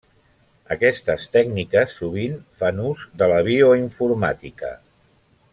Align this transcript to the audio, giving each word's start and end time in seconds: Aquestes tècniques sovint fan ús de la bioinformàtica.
Aquestes 0.75 1.25
tècniques 1.37 1.93
sovint 1.99 2.35
fan 2.63 2.81
ús 2.87 3.07
de 3.23 3.31
la 3.35 3.39
bioinformàtica. 3.51 4.77